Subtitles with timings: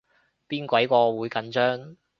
[0.49, 1.95] 邊鬼個會緊張